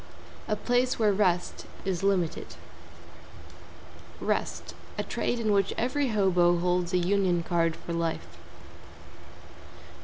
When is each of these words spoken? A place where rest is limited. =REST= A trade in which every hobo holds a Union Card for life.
A 0.47 0.55
place 0.55 0.97
where 0.97 1.13
rest 1.13 1.67
is 1.85 2.01
limited. 2.01 2.55
=REST= 4.19 4.73
A 4.97 5.03
trade 5.03 5.39
in 5.39 5.51
which 5.51 5.75
every 5.77 6.07
hobo 6.07 6.57
holds 6.57 6.91
a 6.91 6.97
Union 6.97 7.43
Card 7.43 7.75
for 7.75 7.93
life. 7.93 8.39